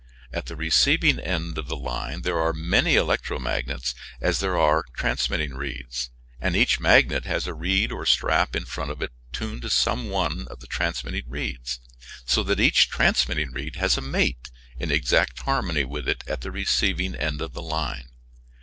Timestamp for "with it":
15.83-16.23